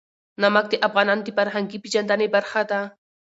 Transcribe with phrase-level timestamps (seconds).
[0.41, 2.81] نمک د افغانانو د فرهنګي پیژندنې برخه ده.